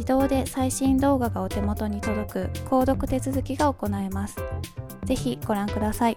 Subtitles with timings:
[0.00, 4.36] 自動で最新動画がお手元に届く購読手続きが行えます。
[5.04, 6.16] ぜひご覧ください。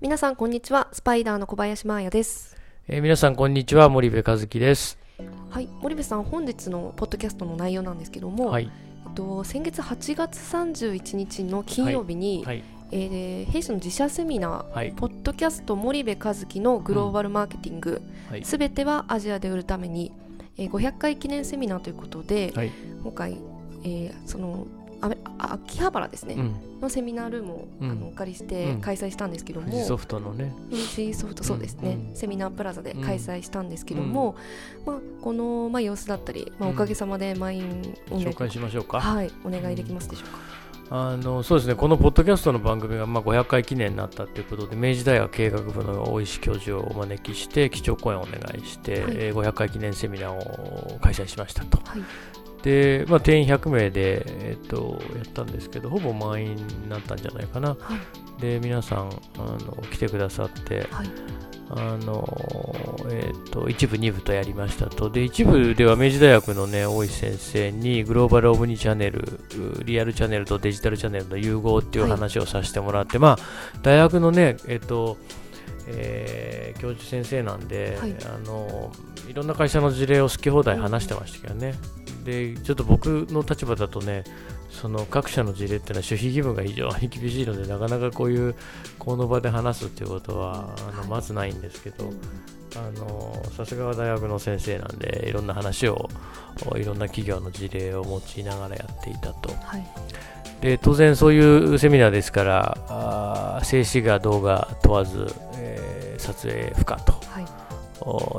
[0.00, 0.88] 皆さんこんにちは。
[0.90, 2.56] スパイダーの小林真彩です。
[2.88, 3.88] えー、皆さんこんにちは。
[3.88, 4.98] 森部和樹です。
[5.50, 5.68] はい。
[5.80, 8.68] 森部さん本日のポッドキャストの内容なんですけども、はい。
[9.06, 12.56] えっと、先月8月31日の金曜日に、はい。
[12.56, 18.02] はい、えー、弊社の自社セミナー、はい、ポッドキャスト森部和樹のグローバルマーケティング
[18.42, 20.10] すべ、うん、てはアジアで売るために、
[20.56, 22.52] えー、500回記念セミナーということで、
[23.02, 23.38] 今回、
[23.84, 24.66] えー、その
[25.38, 30.52] 秋葉原ですね、うん、のセミナールームを、うん、あのお借りして開催したんですけども、ソフトのね。
[30.70, 34.36] 富士ソフトそうですね、セミナープラザで開催したんですけども、
[34.86, 39.00] まあ、この、まあ、様子だったり、まあ、おかげさまで満員紹介しましょうか。
[39.00, 40.38] はいお願いできますでしょうか、
[40.90, 41.74] あのそうですね。
[41.74, 52.02] このポッドキャストの番組がまあ500回記念になったということで明治大学経営学部の大石教授をお招きして基調講演をお願いして、はい、500回記念セミナーを開催しましたと、はい、
[52.64, 57.70] で、まあ、定員100名で、えっと、やったんですけど、ほぼ満員になったんじゃないかな。
[57.70, 57.76] は
[58.38, 61.10] い、で、皆さん、あの来てくださって、はい、
[61.76, 62.24] あの、
[63.10, 65.10] えっと、一部、二部とやりましたと。
[65.10, 69.40] で、一部では明治大学のね、大石先生に、グローバルオブニチャンネル、
[69.84, 73.38] リアルチャンネルとデジタルチャンネルの融合っていう話をさせてもらって、はい、まあ、
[73.82, 75.16] 大学のね、えっと、
[75.86, 78.92] えー、教授先生なんで、はい、あの
[79.28, 81.74] いろんな会社の事例を好き放題話してましたけどね、
[82.24, 84.24] でちょっと僕の立場だとね
[84.70, 88.54] その各社の事例っていうのは守秘義務が非常に厳しいのでなかなかこういう
[88.98, 92.12] この場で話すっていうことはあのまずないんですけど
[93.56, 96.08] さすがは大学の先生なんでいろんな話を
[96.74, 99.54] いろんな企業の事例を用いながらやっていたと。
[99.62, 99.86] はい
[100.64, 105.26] で当然そういうセミナーですからあ静止画動画問わず、
[105.58, 107.44] えー、撮影不可と、はい。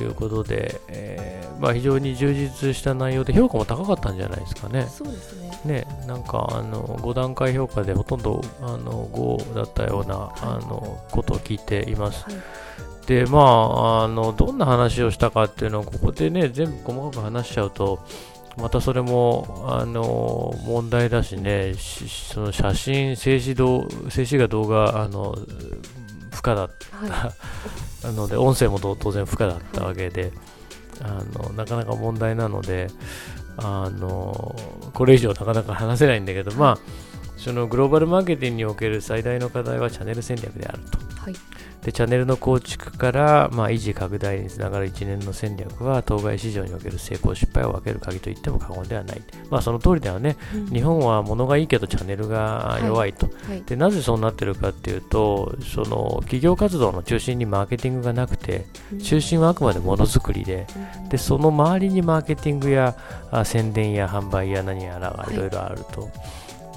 [0.00, 4.86] いうことで、えーまあ、非常に充実した内容で評価も高かったんじゃないですかね。
[4.88, 5.50] そうですね。
[5.64, 12.24] ねなんかあの5段階評価でほとんどあの5だったような、はい、あのことを聞いています。
[12.24, 12.34] はい。
[13.06, 18.00] でまあ、あのどんな話をしたかっていうのをここでね全部細かく話しちゃうと
[18.58, 25.36] またそれもあの問題だしねその写真静止動静止画動画あの
[26.32, 27.32] 不可だった、は
[28.02, 30.32] い、 なので音声も当然不可だったわけで、
[31.02, 32.88] あのなかなか問題なので
[33.56, 34.54] あの
[34.94, 36.78] これ以上なかなか話せないんだけど、まあ
[37.38, 40.98] そのグローバルマーケティングにおける最大の課題はチャンネル戦略であると。
[41.18, 41.34] はい、
[41.82, 53.50] でチャンネルの構築から、まあ、維持拡大につながる一年の戦略は当該市場における成功失敗を分ける鍵と言っても過言ではない、まあ、その通りではね、うん、日本は物がいいけどチャンネルが弱いと、はい。
[53.50, 58.66] はい、でなぜそうなってるかっていうとその企業活動の中心にマーケティングがなくて
[59.02, 60.66] 中心はあくまでものづくりで
[61.10, 62.96] でその周りにマーケティングや
[63.44, 66.10] 宣伝や販売や何やらがいろいろあると。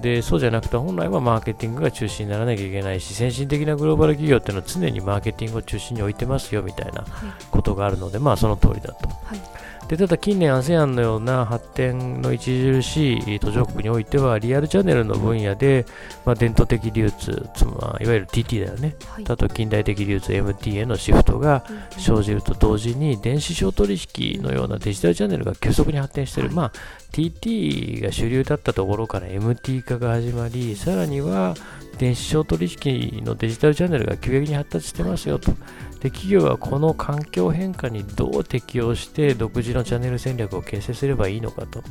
[0.00, 7.04] でそうじゃなくて本来はマーケティングが中心にならなきゃいけないし先進的なグローバル企業っていうのは常にマーケティングを中心に置いてますよみたいな
[7.50, 9.08] ことがあるので、はい、まあその通りだと。
[9.08, 9.40] はい
[9.88, 15.86] でただ近年 ASEAN のような発展の著しい途上国においてはリアルチャンネルの分野で、
[16.24, 21.64] まあ、伝統的流通つまりいわゆる TT だよね、はい、あと近代的流通 MT へのシフトが
[21.98, 26.72] 生じると同時に電子商取引のようなデジタルチャンネルが急速に発展している、はい、まあ
[27.12, 31.54] TT が主流だったところから MT 化が始まりさらには
[31.98, 35.52] 電子商取引のデジタルチャンネルが急激に発達してますよと。
[36.00, 41.82] で企業はこの環境変化にどう適応して独自のチャンネル戦略を形成すればいいのかと。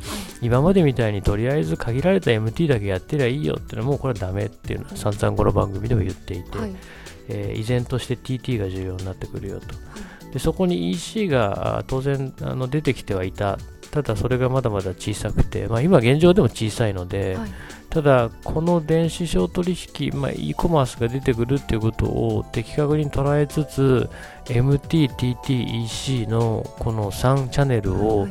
[0.41, 6.75] 今までみたいにとりあえず限られた MT だけやってりゃいいよっていうのはもうこれはダメっていうのは散々この番組でも言っていて、はい、
[7.29, 9.67] えー、依然として TT が重要になってくるよと。
[10.31, 13.57] でそこに EC が当然あの出てきてはいた。
[13.91, 17.49] ただそれがまだまだ小さくて、まあ、今現状でも小さいので、はい、
[17.95, 24.09] ただこの電子商取引、まあ、e コマースが出てくるっていうことを的確に捉えつつ
[24.47, 28.27] MT、TT、EC のこの3チャンネルを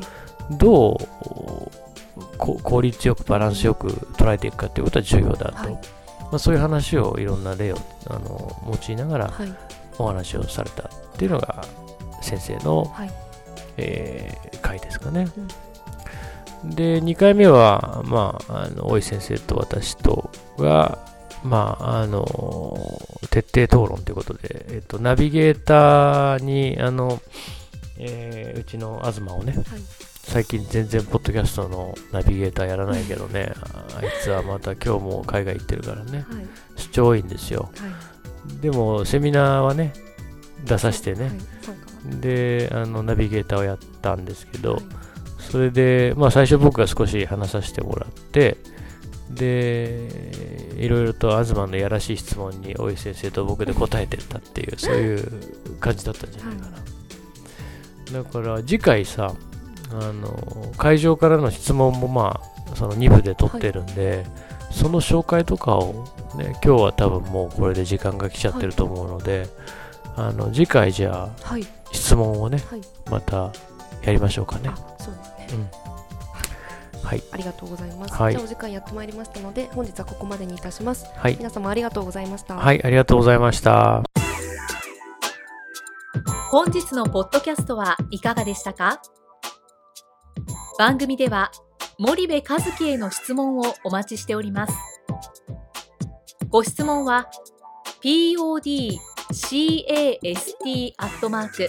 [0.51, 5.81] どう効率よくバランスよく捉えていくかということは重要だと、はい、ま
[6.33, 7.79] あ、そういう話をいろんな例を
[8.11, 9.33] あの用いながら
[9.97, 11.65] お話をされたっていうのが
[12.21, 13.11] 先生の、はい。
[13.77, 15.27] えー、回ですかね。
[15.37, 15.49] うん、
[16.71, 20.99] で、2回目は、まあ、あの大井先生と私とが、
[21.43, 22.77] まあ、あの、
[23.31, 27.21] 徹底討論ということで、えっと、ナビゲーターに、あの、
[27.99, 29.65] えー、うちの東をね、はい、
[30.25, 33.53] 最近全然ポッドキャストのナビゲーターやらないけどね、
[33.97, 36.47] あいつはまた今日も海外行ってるからね、はい、
[36.77, 39.93] 出張多いんですよ、はい、でもセミナーはね
[40.65, 41.31] 出させてね、
[42.21, 44.83] であのナビゲーターをやったんですけど、はい、
[45.55, 48.57] それで、まあ、最初僕が少し話させてもらって
[49.31, 50.09] で
[50.79, 56.83] いろいろと東のやらしい質問に大井先生と僕で答えてったっていうそういう感じだったんじゃないかな、は
[58.09, 59.33] い、だから次回さ
[59.93, 62.41] あの会場からの質問もま
[62.73, 64.27] あその2部で撮ってるんで、はい、
[64.73, 69.47] その紹介とかをね今日は多分もうこれで時間が来ちゃってると思うので、
[70.17, 73.53] あの次回じゃあ、はい、質問をね、はい、また
[74.05, 74.71] やりましょうかね。
[74.99, 75.49] そうですね。
[75.53, 78.15] うん、はい、ありがとうございます。
[78.15, 81.07] はい、じゃあお時間やってまいりましたので、本日はここまでにいたします。
[81.17, 82.57] はい、皆様ありがとうございました。
[82.57, 84.03] はい、ありがとうございました。
[86.51, 89.01] 本日のポッドキャストはいかがでしたか？
[90.79, 91.51] 番組では
[91.99, 94.75] 森部和樹への質問をお待ちしております。
[96.49, 97.29] ご質問は
[98.03, 98.95] podcast
[100.99, 101.69] アットマーク